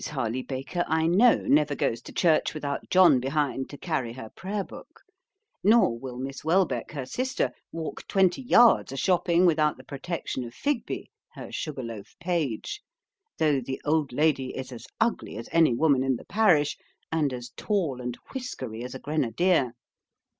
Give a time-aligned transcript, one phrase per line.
[0.07, 4.63] Harley Baker, I know, never goes to church without John behind to carry her prayer
[4.63, 5.03] book;
[5.63, 10.55] nor will Miss Welbeck, her sister, walk twenty yards a shopping without the protection of
[10.55, 12.81] Figby, her sugar loaf page;
[13.37, 16.79] though the old lady is as ugly as any woman in the parish
[17.11, 19.75] and as tall and whiskery as a grenadier.